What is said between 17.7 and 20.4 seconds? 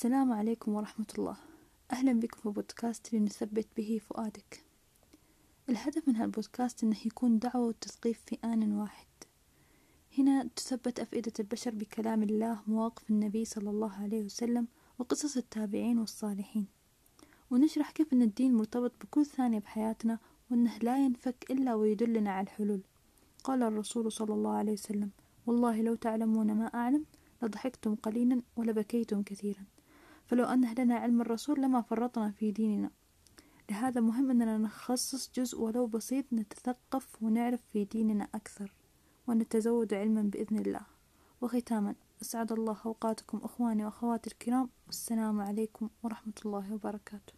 كيف أن الدين مرتبط بكل ثانية بحياتنا